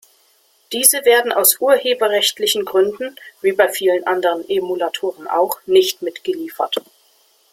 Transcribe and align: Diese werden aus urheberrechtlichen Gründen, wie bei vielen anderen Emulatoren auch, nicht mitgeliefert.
Diese 0.71 1.05
werden 1.05 1.31
aus 1.31 1.57
urheberrechtlichen 1.61 2.65
Gründen, 2.65 3.15
wie 3.41 3.51
bei 3.51 3.69
vielen 3.69 4.07
anderen 4.07 4.43
Emulatoren 4.49 5.27
auch, 5.27 5.59
nicht 5.67 6.01
mitgeliefert. 6.01 6.77